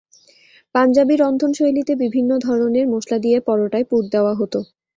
[0.75, 4.59] পাঞ্জাবি রন্ধনশৈলীতে বিভিন্ন ধরনের মসলা দিয়ে পরোটায় পুর দেওয়া হতো।